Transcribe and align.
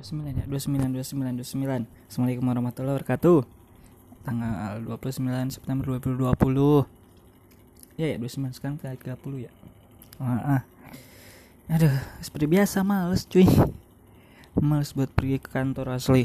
29 0.00 0.32
ya? 0.32 0.44
29 0.48 0.96
29 0.96 1.44
29 1.44 1.84
Assalamualaikum 2.08 2.44
warahmatullahi 2.48 2.96
wabarakatuh. 2.96 3.44
Tanggal 4.24 4.80
29 4.88 5.52
September 5.52 5.84
2020 6.00 6.88
Ya 8.00 8.06
ya 8.08 8.16
29 8.16 8.56
sekarang 8.56 8.80
tanggal 8.80 8.96
30 8.96 9.44
ya? 9.44 9.52
Ah, 10.16 10.56
ah. 10.56 10.62
Aduh 11.68 11.92
seperti 12.24 12.48
biasa 12.48 12.80
males 12.80 13.28
cuy. 13.28 13.44
Males 14.56 14.96
buat 14.96 15.12
pergi 15.12 15.36
ke 15.36 15.52
kantor 15.52 16.00
asli. 16.00 16.24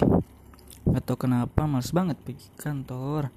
Gak 0.87 1.03
tau 1.03 1.19
kenapa 1.19 1.67
males 1.67 1.91
banget 1.91 2.15
pergi 2.23 2.47
ke 2.55 2.71
kantor? 2.71 3.27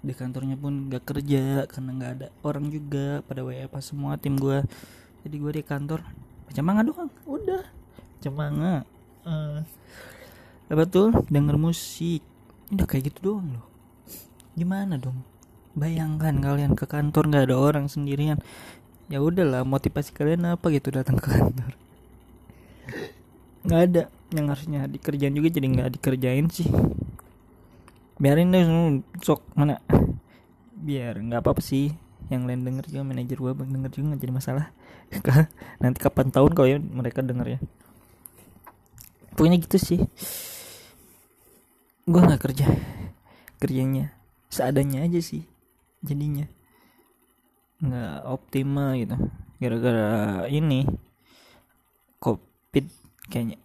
Di 0.00 0.16
kantornya 0.16 0.56
pun 0.56 0.88
gak 0.88 1.04
kerja 1.04 1.68
karena 1.68 1.90
gak 2.00 2.12
ada 2.16 2.26
orang 2.40 2.72
juga. 2.72 3.20
Pada 3.28 3.44
WFH 3.44 3.92
semua 3.92 4.16
tim 4.16 4.40
gue 4.40 4.64
jadi 5.28 5.36
gue 5.36 5.52
di 5.60 5.64
kantor 5.64 6.00
baca 6.48 6.60
manga 6.64 6.88
doang. 6.88 7.12
Udah 7.28 7.68
baca 8.16 8.30
manga 8.32 8.88
uh, 9.24 9.60
apa 10.70 10.84
tuh? 10.88 11.12
Denger 11.28 11.56
musik. 11.60 12.24
Udah 12.72 12.86
kayak 12.88 13.12
gitu 13.12 13.32
doang 13.32 13.58
loh. 13.58 13.66
Gimana 14.56 14.96
dong? 14.96 15.20
Bayangkan 15.74 16.38
kalian 16.38 16.78
ke 16.78 16.86
kantor 16.86 17.28
nggak 17.28 17.44
ada 17.50 17.56
orang 17.58 17.86
sendirian. 17.90 18.38
Ya 19.10 19.20
udahlah 19.20 19.66
motivasi 19.66 20.14
kalian 20.14 20.56
apa 20.56 20.70
gitu 20.72 20.94
datang 20.94 21.18
ke 21.20 21.28
kantor? 21.28 21.72
Nggak 23.66 23.80
ada. 23.90 24.02
Yang 24.32 24.46
harusnya 24.50 24.80
dikerjain 24.88 25.34
juga 25.34 25.48
jadi 25.52 25.66
nggak 25.68 25.90
dikerjain 26.00 26.46
sih. 26.48 26.68
Biarin 28.16 28.54
deh 28.54 28.64
sok 29.20 29.42
mana? 29.58 29.82
Biar 30.78 31.18
nggak 31.20 31.44
apa 31.44 31.50
apa 31.52 31.62
sih. 31.62 31.92
Yang 32.32 32.42
lain 32.48 32.60
denger 32.64 32.84
juga 32.88 33.02
manajer 33.04 33.36
gue 33.36 33.52
denger 33.52 33.90
juga 33.92 34.04
nggak 34.14 34.22
jadi 34.22 34.32
masalah. 34.32 34.66
Nanti 35.82 35.98
kapan 36.00 36.32
tahun 36.32 36.50
kalau 36.56 36.68
ya 36.70 36.78
mereka 36.80 37.20
denger 37.20 37.58
ya 37.58 37.60
pokoknya 39.34 39.58
gitu 39.60 39.78
sih. 39.78 40.00
Gue 42.06 42.20
nggak 42.22 42.42
kerja. 42.42 42.66
Kerjanya 43.58 44.14
seadanya 44.48 45.02
aja 45.02 45.18
sih 45.18 45.42
jadinya. 46.00 46.46
Nggak 47.82 48.16
optimal 48.30 48.94
gitu. 48.96 49.16
Gara-gara 49.58 50.46
ini 50.46 50.86
covid 52.22 52.86
kayaknya. 53.28 53.58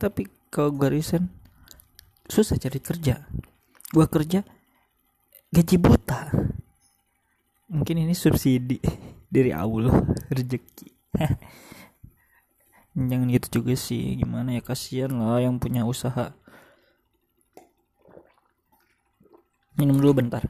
Tapi 0.00 0.26
kalau 0.48 0.72
gue 0.72 0.88
resign 0.88 1.28
susah 2.32 2.56
cari 2.56 2.80
kerja. 2.80 3.20
Gua 3.92 4.08
kerja 4.08 4.40
gaji 5.52 5.76
buta. 5.76 6.32
Mungkin 7.68 8.08
ini 8.08 8.16
subsidi 8.16 8.80
dari 9.34 9.52
Allah 9.52 10.00
rezeki 10.36 10.88
jangan 12.92 13.28
gitu 13.32 13.60
juga 13.60 13.72
sih 13.72 14.20
gimana 14.20 14.52
ya 14.56 14.62
kasihan 14.64 15.12
lah 15.16 15.40
yang 15.40 15.56
punya 15.56 15.88
usaha. 15.88 16.36
Minum 19.80 19.96
dulu 19.96 20.20
bentar. 20.20 20.44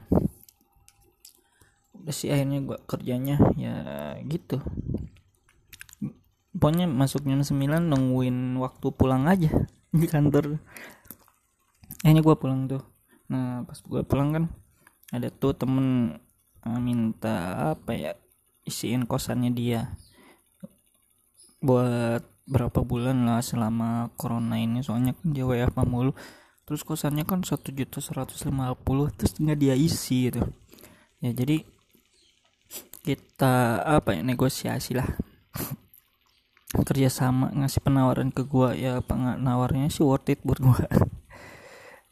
Udah 1.95 2.11
sih 2.11 2.27
akhirnya 2.27 2.59
gua 2.59 2.77
kerjanya 2.83 3.39
ya 3.55 3.75
gitu. 4.27 4.59
Pokoknya 6.53 6.85
masuk 6.85 7.25
jam 7.25 7.41
9 7.41 7.55
nungguin 7.91 8.59
waktu 8.59 8.87
pulang 8.93 9.25
aja 9.25 9.49
di 9.95 10.07
kantor. 10.07 10.59
Akhirnya 12.03 12.21
gua 12.21 12.35
pulang 12.35 12.67
tuh. 12.67 12.83
Nah 13.31 13.63
pas 13.63 13.79
gue 13.79 14.01
pulang 14.03 14.29
kan 14.35 14.45
ada 15.09 15.31
tuh 15.33 15.55
temen 15.55 16.19
uh, 16.61 16.79
minta 16.81 17.71
apa 17.73 17.91
ya 17.95 18.11
isiin 18.67 19.07
kosannya 19.07 19.49
dia. 19.55 19.95
Buat 21.63 22.32
berapa 22.43 22.83
bulan 22.83 23.23
lah 23.23 23.39
selama 23.39 24.11
corona 24.19 24.59
ini 24.59 24.83
soalnya 24.83 25.15
kan 25.15 25.31
dia 25.31 25.47
WFH 25.47 25.79
mulu 25.87 26.11
terus 26.63 26.83
kosannya 26.83 27.23
kan 27.23 27.43
satu 27.43 27.71
juta 27.71 27.99
seratus 27.99 28.43
lima 28.47 28.71
puluh 28.75 29.11
terus 29.11 29.35
nggak 29.35 29.59
dia 29.59 29.75
isi 29.75 30.31
gitu. 30.31 30.43
Ya 31.23 31.31
jadi 31.31 31.63
kita 33.03 33.83
apa 33.83 34.15
ya 34.15 34.23
negosiasi 34.23 34.95
lah. 34.95 35.07
Kerjasama 36.87 37.51
ngasih 37.53 37.83
penawaran 37.83 38.31
ke 38.31 38.47
gua. 38.47 38.75
Ya 38.75 38.99
apa 39.03 39.11
nggak 39.11 39.37
nawarnya 39.43 39.91
sih 39.91 40.03
worth 40.03 40.31
it 40.31 40.39
buat 40.43 40.59
gua. 40.59 40.87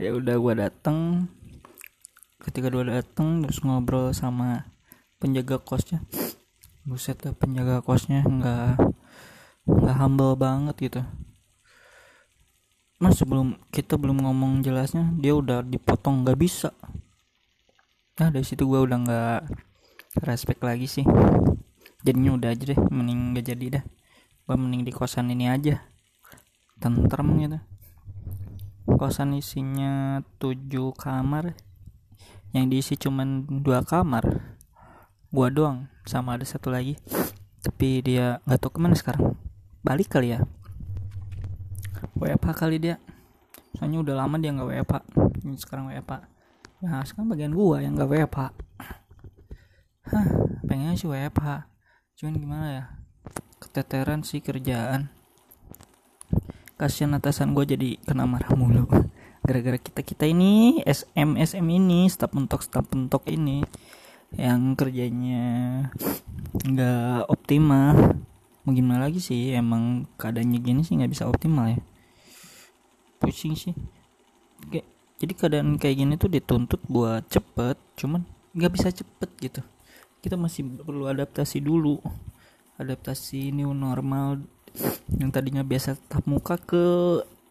Ya 0.02 0.18
udah 0.18 0.34
gue 0.34 0.54
dateng. 0.58 1.30
Ketika 2.42 2.74
gue 2.74 2.90
dateng 2.90 3.46
terus 3.46 3.62
ngobrol 3.62 4.18
sama 4.18 4.74
penjaga 5.22 5.62
kosnya. 5.62 6.02
Buset 6.90 7.22
penjaga 7.38 7.86
kosnya 7.86 8.26
nggak 8.26 8.82
nggak 9.66 9.98
humble 9.98 10.34
banget 10.34 10.76
gitu. 10.82 11.02
Mas 13.02 13.18
sebelum 13.18 13.58
kita 13.74 13.98
belum 13.98 14.22
ngomong 14.22 14.62
jelasnya 14.62 15.10
dia 15.18 15.34
udah 15.34 15.66
dipotong 15.66 16.22
nggak 16.22 16.38
bisa. 16.38 16.70
Nah 18.22 18.30
dari 18.30 18.46
situ 18.46 18.70
gue 18.70 18.78
udah 18.78 18.98
nggak 19.02 19.42
respect 20.22 20.62
lagi 20.62 20.86
sih. 20.86 21.06
Jadinya 22.06 22.38
udah 22.38 22.50
aja 22.54 22.64
deh 22.74 22.80
mending 22.94 23.34
gak 23.38 23.46
jadi 23.54 23.66
dah. 23.82 23.84
Gue 24.46 24.56
mending 24.58 24.86
di 24.86 24.94
kosan 24.94 25.34
ini 25.34 25.50
aja. 25.50 25.82
Tentrem 26.78 27.30
gitu. 27.42 27.60
Kosan 28.98 29.34
isinya 29.38 30.22
7 30.38 30.94
kamar. 30.94 31.58
Yang 32.54 32.66
diisi 32.70 32.94
cuman 33.02 33.50
dua 33.66 33.82
kamar. 33.82 34.54
Gua 35.32 35.48
doang 35.48 35.90
sama 36.06 36.38
ada 36.38 36.46
satu 36.46 36.70
lagi. 36.70 37.02
Tapi 37.66 38.06
dia 38.06 38.46
nggak 38.46 38.60
tahu 38.62 38.78
ke 38.78 38.80
mana 38.82 38.94
sekarang 38.94 39.41
balik 39.82 40.14
kali 40.14 40.38
ya? 40.38 40.40
WFH 42.18 42.50
kali 42.54 42.78
dia. 42.78 42.96
Soalnya 43.78 44.02
udah 44.02 44.16
lama 44.26 44.36
dia 44.38 44.54
nggak 44.54 44.70
WFH 44.70 44.96
ini 45.46 45.58
sekarang 45.58 45.90
WFH 45.90 46.14
nah 46.82 47.06
sekarang 47.06 47.30
bagian 47.30 47.54
gua 47.54 47.78
yang 47.82 47.94
nggak 47.94 48.10
WFH 48.10 48.40
Hah, 50.12 50.28
pengennya 50.66 50.98
sih 50.98 51.08
WFH 51.08 51.70
cuman 52.18 52.36
gimana 52.38 52.68
ya? 52.68 52.84
Keteteran 53.62 54.26
sih 54.26 54.42
kerjaan. 54.42 55.14
Kasihan 56.76 57.18
atasan 57.18 57.54
gue 57.54 57.64
jadi 57.64 57.90
kena 58.02 58.26
marah 58.26 58.52
mulu. 58.58 58.90
Gara-gara 59.46 59.78
kita 59.78 60.02
kita 60.02 60.26
ini 60.26 60.82
SM 60.84 61.38
SM 61.38 61.66
ini 61.66 62.10
staf 62.10 62.34
mentok 62.34 62.66
staf 62.66 62.90
mentok 62.92 63.30
ini. 63.30 63.62
Yang 64.36 64.62
kerjanya 64.82 65.46
nggak 66.66 67.30
optimal 67.30 68.20
mau 68.72 68.80
gimana 68.80 69.12
lagi 69.12 69.20
sih? 69.20 69.52
Emang 69.52 70.08
keadaannya 70.16 70.64
gini 70.64 70.82
sih 70.88 70.96
nggak 70.96 71.12
bisa 71.12 71.28
optimal 71.28 71.76
ya. 71.76 71.80
Pusing 73.20 73.60
sih. 73.60 73.76
Kayak 74.72 74.88
jadi 75.20 75.34
keadaan 75.36 75.76
kayak 75.76 75.96
gini 76.00 76.16
tuh 76.16 76.32
dituntut 76.32 76.80
buat 76.88 77.28
cepet 77.28 77.76
cuman 78.00 78.24
nggak 78.56 78.72
bisa 78.72 78.88
cepet 78.96 79.28
gitu. 79.44 79.60
Kita 80.24 80.40
masih 80.40 80.64
perlu 80.88 81.12
adaptasi 81.12 81.60
dulu. 81.60 82.00
Adaptasi 82.80 83.52
new 83.52 83.76
normal. 83.76 84.40
Yang 85.12 85.30
tadinya 85.36 85.68
biasa 85.68 86.00
tatap 86.00 86.24
muka 86.24 86.56
ke 86.56 86.84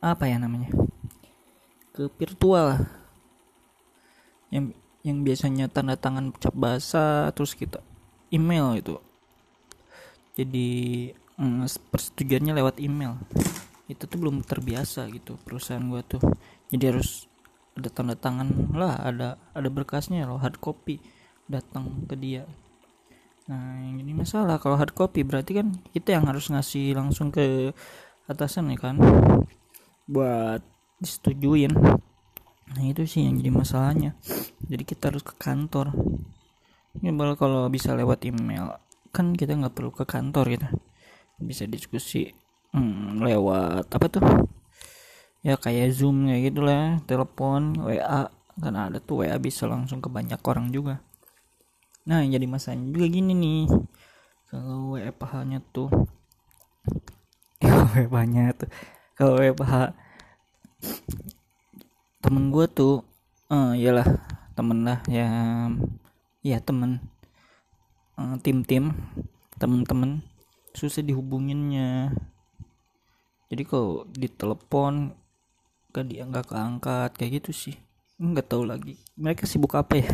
apa 0.01 0.25
ya 0.25 0.41
namanya? 0.41 0.73
Ke 1.93 2.09
virtual. 2.17 2.81
Yang 4.49 4.73
yang 5.05 5.21
biasanya 5.21 5.69
tanda 5.69 6.01
tangan 6.01 6.33
cap 6.33 6.57
basah 6.57 7.29
terus 7.37 7.53
kita 7.53 7.85
email 8.33 8.73
itu 8.77 8.97
jadi 10.35 10.69
mm, 11.39 11.67
persetujuannya 11.91 12.53
lewat 12.59 12.83
email 12.83 13.19
itu 13.91 14.07
tuh 14.07 14.19
belum 14.19 14.47
terbiasa 14.47 15.11
gitu 15.11 15.35
perusahaan 15.43 15.83
gua 15.83 16.03
tuh 16.07 16.23
jadi 16.71 16.95
harus 16.95 17.27
ada 17.75 17.91
tanda 17.91 18.15
tangan 18.15 18.71
lah 18.75 18.99
ada 19.03 19.39
ada 19.55 19.69
berkasnya 19.71 20.27
loh 20.27 20.39
hard 20.39 20.63
copy 20.63 21.03
datang 21.51 22.07
ke 22.07 22.15
dia 22.15 22.47
Nah, 23.51 23.83
yang 23.83 23.99
ini 23.99 24.15
masalah 24.15 24.63
kalau 24.63 24.79
hard 24.79 24.95
copy 24.95 25.27
berarti 25.27 25.59
kan 25.59 25.75
kita 25.91 26.15
yang 26.15 26.31
harus 26.31 26.47
ngasih 26.55 26.95
langsung 26.95 27.35
ke 27.35 27.75
atasan 28.31 28.71
ya 28.71 28.79
kan 28.79 28.95
buat 30.07 30.63
disetujuin. 31.03 31.75
Nah, 32.71 32.85
itu 32.87 33.03
sih 33.11 33.27
yang 33.27 33.43
jadi 33.43 33.51
masalahnya. 33.51 34.15
Jadi 34.71 34.87
kita 34.87 35.11
harus 35.11 35.27
ke 35.27 35.35
kantor. 35.35 35.91
Ya 37.03 37.11
kalau 37.35 37.67
bisa 37.67 37.91
lewat 37.99 38.23
email 38.23 38.79
kan 39.11 39.35
kita 39.35 39.59
nggak 39.59 39.75
perlu 39.75 39.91
ke 39.95 40.05
kantor 40.07 40.45
gitu. 40.55 40.69
Bisa 41.41 41.67
diskusi 41.67 42.31
hmm, 42.75 43.21
lewat 43.23 43.87
apa 43.91 44.07
tuh? 44.09 44.25
Ya 45.41 45.57
kayak 45.57 45.97
Zoom 45.97 46.29
kayak 46.29 46.53
gitu 46.53 46.61
lah, 46.65 47.01
telepon, 47.09 47.81
WA 47.81 48.29
kan 48.61 48.77
ada 48.77 49.01
tuh 49.01 49.25
WA 49.25 49.41
bisa 49.41 49.65
langsung 49.65 50.05
ke 50.05 50.13
banyak 50.13 50.39
orang 50.45 50.69
juga 50.69 51.01
nah 52.05 52.21
jadi 52.21 52.45
masalahnya 52.45 52.93
juga 52.93 53.07
gini 53.09 53.33
nih 53.33 53.63
kalau 54.53 54.97
WFH 54.97 55.33
nya 55.49 55.59
tuh 55.73 55.89
WFH 57.97 58.23
nya 58.29 58.53
tuh 58.53 58.69
kalau 59.17 59.41
WFH 59.41 59.97
temen 62.21 62.45
gue 62.53 62.67
tuh 62.69 62.95
uh, 63.49 63.73
iyalah 63.73 64.07
temen 64.53 64.85
lah 64.85 65.01
ya 65.09 65.29
ya 66.45 66.59
temen 66.61 67.01
uh, 68.21 68.37
tim 68.45 68.61
tim 68.61 68.93
temen 69.57 70.21
susah 70.77 71.01
dihubunginnya. 71.01 72.13
Jadi 73.51 73.63
kalau 73.67 74.07
ditelepon 74.13 75.17
ke 75.91 76.07
dia 76.07 76.23
nggak 76.29 76.53
keangkat 76.53 77.11
kayak 77.17 77.43
gitu 77.43 77.51
sih. 77.51 77.77
Nggak 78.21 78.47
tahu 78.53 78.69
lagi. 78.69 78.95
Mereka 79.17 79.49
sibuk 79.49 79.75
apa 79.75 79.99
ya? 79.99 80.13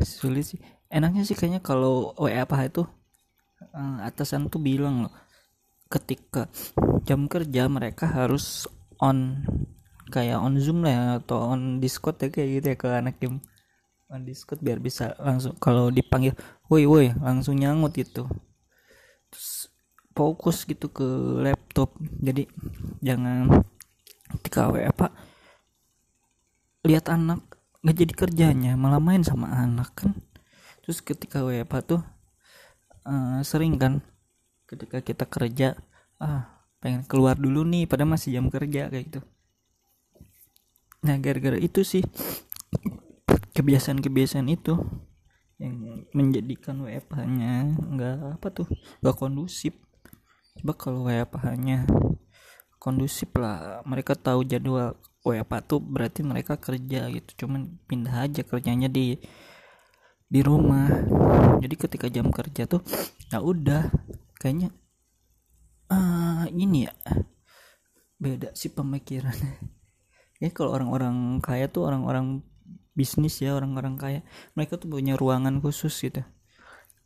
Sulit 0.18 0.56
sih. 0.56 0.60
Enaknya 0.90 1.22
sih 1.22 1.38
kayaknya 1.38 1.62
kalau 1.62 2.16
WA 2.18 2.42
apa 2.42 2.66
itu 2.66 2.82
eh, 3.62 3.98
atasan 4.02 4.50
tuh 4.50 4.58
bilang 4.58 5.06
loh 5.06 5.14
ketika 5.90 6.46
jam 7.02 7.26
kerja 7.26 7.66
mereka 7.66 8.06
harus 8.06 8.70
on 9.02 9.42
kayak 10.14 10.38
on 10.38 10.54
zoom 10.62 10.86
lah 10.86 10.92
ya, 10.94 11.02
atau 11.18 11.50
on 11.50 11.82
discord 11.82 12.14
ya 12.22 12.30
kayak 12.30 12.48
gitu 12.62 12.66
ya 12.70 12.76
ke 12.78 12.88
anak 12.90 13.16
game 13.18 13.42
discord 14.26 14.58
biar 14.58 14.82
bisa 14.82 15.14
langsung 15.22 15.54
kalau 15.62 15.94
dipanggil 15.94 16.34
woi 16.66 16.82
woi 16.90 17.06
langsung 17.22 17.54
nyangut 17.54 17.94
gitu. 17.94 18.26
Terus 19.30 19.70
fokus 20.10 20.66
gitu 20.66 20.90
ke 20.90 21.06
laptop. 21.46 21.94
Jadi 22.18 22.50
jangan 22.98 23.62
ketika 24.34 24.70
WA 24.70 24.90
apa 24.90 25.14
lihat 26.82 27.06
anak 27.10 27.44
nggak 27.80 27.96
jadi 27.96 28.14
kerjanya 28.14 28.72
malah 28.74 28.98
main 28.98 29.22
sama 29.22 29.46
anak 29.54 29.94
kan? 29.94 30.18
Terus 30.82 30.98
ketika 31.06 31.46
WA 31.46 31.62
tuh 31.86 32.02
uh, 33.06 33.38
sering 33.46 33.78
kan 33.78 34.02
ketika 34.66 34.98
kita 35.02 35.24
kerja 35.26 35.78
ah 36.18 36.66
pengen 36.80 37.04
keluar 37.06 37.36
dulu 37.36 37.62
nih 37.62 37.86
pada 37.86 38.02
masih 38.02 38.34
jam 38.34 38.50
kerja 38.50 38.90
kayak 38.90 39.04
gitu. 39.06 39.20
Nah 41.06 41.16
gara-gara 41.16 41.56
itu 41.56 41.80
sih 41.86 42.04
kebiasaan-kebiasaan 43.60 44.48
itu 44.48 44.80
yang 45.60 46.08
menjadikan 46.16 46.80
WFH 46.80 47.18
nya 47.28 47.76
nggak 47.76 48.40
apa 48.40 48.48
tuh 48.48 48.66
nggak 49.04 49.16
kondusif. 49.20 49.76
Coba 50.56 50.72
kalau 50.72 51.04
WFH 51.04 51.44
nya 51.60 51.84
kondusif 52.80 53.28
lah 53.36 53.84
mereka 53.84 54.16
tahu 54.16 54.48
jadwal 54.48 54.96
WFH 55.20 55.68
tuh 55.68 55.84
berarti 55.84 56.24
mereka 56.24 56.56
kerja 56.56 57.12
gitu 57.12 57.44
cuman 57.44 57.76
pindah 57.84 58.24
aja 58.24 58.40
kerjanya 58.40 58.88
di 58.88 59.20
di 60.32 60.40
rumah. 60.40 60.88
Jadi 61.60 61.74
ketika 61.76 62.08
jam 62.08 62.32
kerja 62.32 62.64
tuh 62.64 62.80
ya 63.28 63.44
udah 63.44 63.92
kayaknya 64.40 64.72
uh, 65.92 66.48
ini 66.48 66.88
ya 66.88 66.96
beda 68.16 68.56
sih 68.56 68.72
pemikirannya. 68.72 69.60
Ya 70.40 70.48
kalau 70.48 70.72
orang-orang 70.72 71.36
kaya 71.44 71.68
tuh 71.68 71.84
orang-orang 71.84 72.40
bisnis 72.94 73.38
ya 73.38 73.54
orang-orang 73.56 73.94
kaya 73.96 74.20
mereka 74.58 74.76
tuh 74.76 74.90
punya 74.90 75.14
ruangan 75.14 75.62
khusus 75.62 75.94
gitu. 76.00 76.22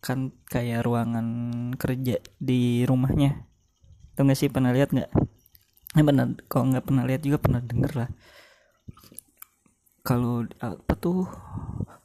Kan 0.00 0.36
kayak 0.48 0.84
ruangan 0.84 1.26
kerja 1.76 2.20
di 2.36 2.84
rumahnya. 2.84 3.46
Tuh 4.14 4.22
nggak 4.24 4.38
sih 4.38 4.50
pernah 4.52 4.70
lihat 4.72 4.92
nggak? 4.92 5.10
Ya 5.94 6.02
pernah 6.02 6.26
kalau 6.50 6.64
nggak 6.74 6.84
pernah 6.84 7.04
lihat 7.06 7.22
juga 7.22 7.38
pernah 7.38 7.60
denger 7.62 7.92
lah. 7.94 8.10
Kalau 10.04 10.44
apa 10.60 10.92
tuh 11.00 11.24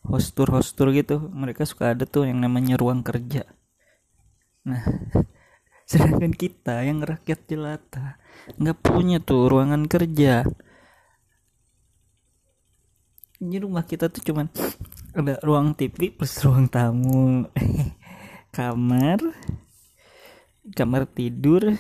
hostur 0.08 0.48
hostur 0.50 0.90
gitu 0.96 1.30
mereka 1.30 1.68
suka 1.68 1.92
ada 1.94 2.08
tuh 2.08 2.26
yang 2.26 2.40
namanya 2.40 2.80
ruang 2.80 3.04
kerja. 3.04 3.44
Nah 4.64 4.84
sedangkan 5.90 6.34
kita 6.38 6.86
yang 6.86 7.02
rakyat 7.02 7.50
jelata 7.50 8.22
nggak 8.62 8.78
punya 8.86 9.18
tuh 9.18 9.50
ruangan 9.50 9.90
kerja 9.90 10.46
ini 13.40 13.56
rumah 13.56 13.88
kita 13.88 14.12
tuh 14.12 14.20
cuman 14.20 14.52
ada 15.16 15.40
ruang 15.40 15.72
TV 15.72 16.12
plus 16.12 16.44
ruang 16.44 16.68
tamu 16.68 17.48
kamar 18.56 19.32
kamar 20.76 21.08
tidur 21.08 21.80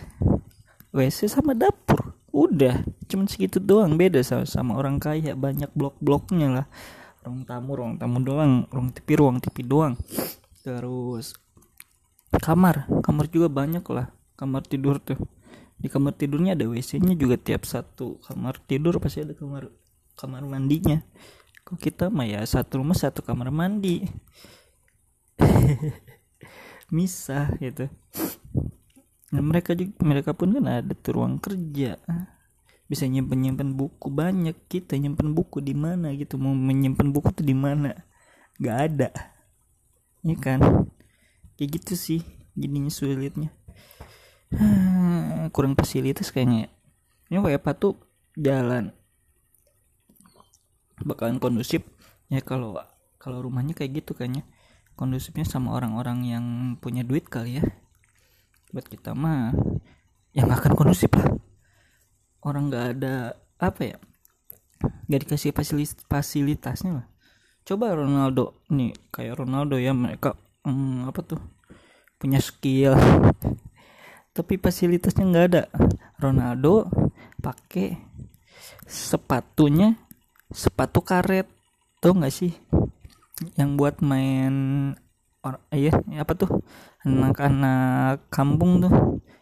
WC 0.95 1.27
sama 1.27 1.53
dapur. 1.53 2.15
Udah 2.31 2.81
cuman 3.11 3.27
segitu 3.27 3.59
doang 3.59 3.99
beda 3.99 4.23
sama, 4.23 4.47
sama 4.47 4.71
orang 4.79 4.97
kaya 5.03 5.35
banyak 5.35 5.69
blok-bloknya 5.75 6.63
lah. 6.63 6.67
Ruang 7.27 7.43
tamu 7.43 7.75
ruang 7.75 7.93
tamu 7.99 8.23
doang 8.23 8.63
ruang 8.71 8.89
TV 8.95 9.19
ruang 9.19 9.37
TV 9.43 9.67
doang. 9.67 9.99
Terus 10.63 11.35
kamar 12.39 12.87
kamar 13.03 13.27
juga 13.27 13.51
banyak 13.51 13.83
lah 13.91 14.07
kamar 14.39 14.63
tidur 14.63 15.03
tuh. 15.03 15.19
Di 15.79 15.91
kamar 15.91 16.15
tidurnya 16.15 16.55
ada 16.55 16.67
WC-nya 16.67 17.19
juga 17.19 17.35
tiap 17.35 17.67
satu 17.67 18.19
kamar 18.23 18.63
tidur 18.63 18.99
pasti 19.03 19.27
ada 19.27 19.35
kamar 19.35 19.67
kamar 20.15 20.43
mandinya 20.43 20.99
kok 21.69 21.77
kita 21.77 22.09
mah 22.09 22.25
ya 22.25 22.41
satu 22.41 22.81
rumah 22.81 22.97
satu 22.97 23.21
kamar 23.21 23.53
mandi. 23.53 24.01
Misah 26.95 27.53
gitu. 27.61 27.85
Nah 29.29 29.41
mereka 29.45 29.77
juga 29.77 29.93
mereka 30.01 30.33
pun 30.33 30.49
kan 30.57 30.65
ada 30.65 30.93
tuh 30.97 31.21
ruang 31.21 31.37
kerja. 31.37 32.01
Bisa 32.89 33.05
nyimpen 33.05 33.45
nyimpen 33.45 33.77
buku 33.77 34.09
banyak 34.09 34.57
kita 34.65 34.97
nyimpen 34.97 35.37
buku 35.37 35.61
di 35.61 35.77
mana 35.77 36.09
gitu. 36.17 36.41
Mau 36.41 36.57
menyimpan 36.57 37.13
buku 37.13 37.29
tuh 37.29 37.45
di 37.45 37.53
mana? 37.53 37.93
Nggak 38.57 38.77
ada. 38.89 39.09
Ya 40.25 40.35
kan? 40.41 40.89
Kayak 41.53 41.69
gitu 41.77 41.93
sih 41.93 42.21
jadinya 42.57 42.89
sulitnya. 42.89 43.53
Kurang 45.53 45.77
fasilitas 45.77 46.33
kayaknya 46.33 46.73
ini 47.29 47.37
kayak 47.45 47.61
apa 47.61 47.71
tuh 47.77 47.93
jalan 48.33 48.89
bakalan 51.03 51.37
kondusif. 51.37 51.83
Ya 52.29 52.39
kalau 52.43 52.77
kalau 53.19 53.43
rumahnya 53.43 53.75
kayak 53.75 54.03
gitu 54.03 54.15
kayaknya. 54.15 54.45
Kondusifnya 54.99 55.47
sama 55.47 55.71
orang-orang 55.79 56.27
yang 56.27 56.45
punya 56.75 57.07
duit 57.07 57.31
kali 57.31 57.63
ya. 57.63 57.65
Buat 58.75 58.91
kita 58.91 59.15
mah 59.15 59.55
yang 60.35 60.51
akan 60.51 60.75
kondusif 60.75 61.07
lah. 61.15 61.39
Orang 62.43 62.67
nggak 62.67 62.99
ada 62.99 63.35
apa 63.59 63.81
ya 63.83 63.97
nggak 64.79 65.27
dikasih 65.27 65.51
fasilitas 65.51 65.99
fasilitasnya 66.07 67.03
lah 67.03 67.05
coba 67.67 67.91
Ronaldo 67.91 68.63
nih 68.71 68.95
kayak 69.11 69.43
Ronaldo 69.43 69.75
ya 69.75 69.91
mereka 69.91 70.39
hmm, 70.63 71.11
apa 71.11 71.19
tuh 71.25 71.41
punya 72.19 72.43
skill. 72.43 72.99
Tapi 74.35 74.59
fasilitasnya 74.59 75.23
nggak 75.25 75.47
ada. 75.55 75.63
Ronaldo 76.19 76.91
pakai 77.39 77.95
sepatunya 78.83 79.95
sepatu 80.49 81.05
karet 81.05 81.45
tuh 82.01 82.17
nggak 82.17 82.33
sih? 82.33 82.53
Yang 83.55 83.69
buat 83.79 83.95
main 84.03 84.53
or, 85.45 85.63
iya 85.71 85.95
apa 86.19 86.35
tuh? 86.35 86.59
Anak-anak 87.05 88.27
kampung 88.27 88.83
tuh. 88.83 88.93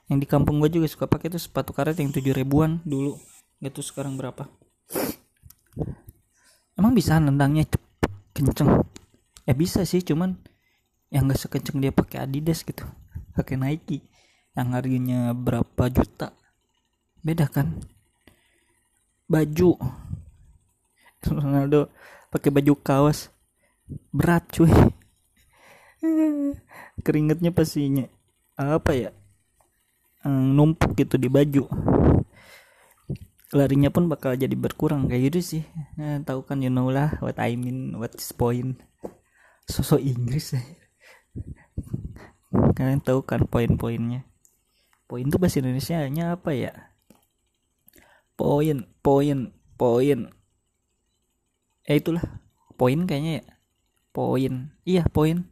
Yang 0.08 0.18
di 0.24 0.28
kampung 0.30 0.64
gue 0.64 0.72
juga 0.72 0.88
suka 0.88 1.06
pakai 1.10 1.34
tuh 1.34 1.42
sepatu 1.42 1.76
karet 1.76 1.98
yang 2.00 2.14
tujuh 2.14 2.32
ribuan 2.32 2.80
dulu. 2.86 3.20
Tuh 3.60 3.84
sekarang 3.84 4.16
berapa. 4.16 4.48
Emang 6.78 6.94
bisa 6.94 7.18
nendangnya 7.18 7.66
kenceng? 8.32 8.86
Ya 9.50 9.58
bisa 9.58 9.82
sih 9.84 10.06
cuman 10.06 10.38
yang 11.10 11.26
nggak 11.26 11.40
sekenceng 11.42 11.82
dia 11.82 11.90
pakai 11.90 12.24
Adidas 12.24 12.62
gitu. 12.62 12.86
Pakai 13.34 13.58
Nike 13.58 14.06
yang 14.54 14.78
harganya 14.78 15.34
berapa 15.34 15.90
juta. 15.90 16.38
Beda 17.26 17.50
kan? 17.50 17.82
Baju 19.28 19.76
Ronaldo 21.26 21.90
pakai 22.30 22.54
baju 22.54 22.74
kaos. 22.78 23.34
Berat 24.14 24.46
cuy. 24.52 24.70
Keringetnya 27.06 27.56
pastinya 27.56 28.06
apa 28.58 28.92
ya? 28.94 29.10
Numpuk 30.28 30.98
gitu 31.00 31.16
di 31.16 31.32
baju. 31.32 31.66
Larinya 33.56 33.88
pun 33.88 34.12
bakal 34.12 34.36
jadi 34.36 34.54
berkurang 34.60 35.08
kayak 35.08 35.32
gitu 35.32 35.40
sih. 35.40 35.64
Nah, 35.96 36.20
tahu 36.20 36.44
kan 36.44 36.60
you 36.60 36.68
know 36.68 36.92
lah 36.92 37.16
what 37.24 37.40
I 37.40 37.56
mean 37.56 37.96
what 37.96 38.12
is 38.14 38.36
point. 38.36 38.76
Sosok 39.68 40.04
Inggris 40.04 40.52
kalian 42.78 43.02
tahu 43.02 43.26
kan 43.26 43.50
poin-poinnya. 43.50 44.22
Poin 45.10 45.26
tuh 45.26 45.42
bahasa 45.42 45.64
Indonesia 45.64 45.98
nya 46.14 46.38
apa 46.38 46.54
ya? 46.54 46.74
Poin 48.38 48.86
poin 49.02 49.50
poin 49.80 50.30
ya 51.88 51.96
itulah. 51.98 52.24
Poin 52.78 53.08
kayaknya 53.08 53.42
ya. 53.42 53.46
Poin. 54.14 54.54
Iya 54.86 55.04
poin. 55.10 55.48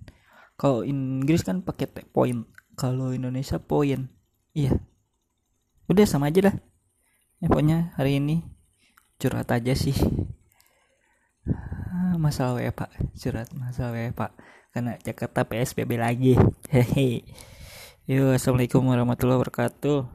Kalau 0.59 0.83
Inggris 0.85 1.41
kan 1.41 1.65
pakai 1.65 1.89
poin. 1.89 2.45
Kalau 2.77 3.15
Indonesia 3.15 3.57
poin. 3.57 4.11
Iya. 4.53 4.77
Udah 5.89 6.05
sama 6.05 6.29
aja 6.29 6.51
lah 6.51 6.55
ya 7.43 7.51
pokoknya 7.51 7.93
hari 7.93 8.17
ini 8.17 8.41
curhat 9.21 9.51
aja 9.51 9.77
sih. 9.77 9.95
Ah, 11.45 12.17
masalah 12.17 12.57
ya 12.57 12.73
pak. 12.73 12.89
Curhat 13.13 13.53
masalah 13.53 14.01
ya 14.01 14.11
pak. 14.11 14.33
Karena 14.73 14.97
Jakarta 14.99 15.45
PSBB 15.45 16.01
lagi. 16.01 16.33
Hehe. 16.73 17.23
Yuk 18.05 18.37
assalamualaikum 18.37 18.85
warahmatullahi 18.85 19.41
wabarakatuh 19.41 20.05